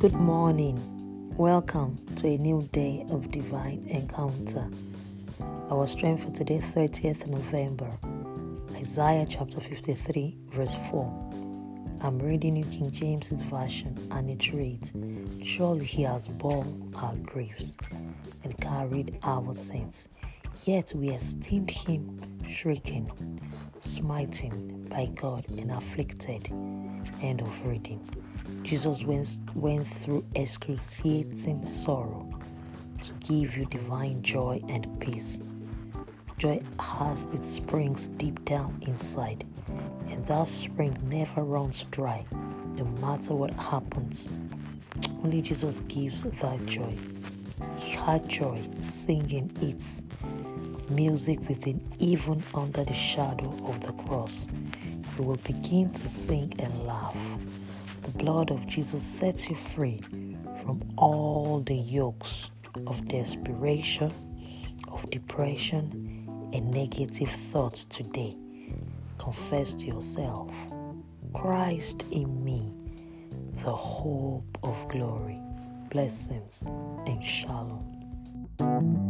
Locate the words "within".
51.48-51.80